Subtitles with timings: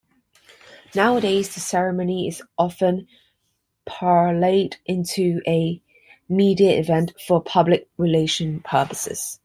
[0.95, 3.05] Nowadays, the ceremony is often
[3.87, 5.79] parlayed into a
[6.27, 9.37] media event for public relations purposes.